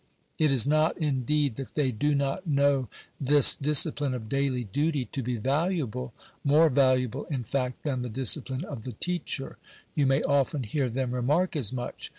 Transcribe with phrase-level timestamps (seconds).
[0.39, 5.21] It is not indeed that they do not know this discipline of daily duty to
[5.21, 6.11] be valuable—
[6.53, 9.59] more valuable, in fact, than the discipline of the teacher.
[9.93, 12.09] You may often hear them remark as much.